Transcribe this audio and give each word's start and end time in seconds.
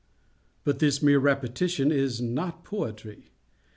But 0.63 0.79
this 0.79 1.03
mere 1.03 1.19
repetition 1.19 1.91
is 1.91 2.19
not 2.19 2.63
poetry. 2.63 3.29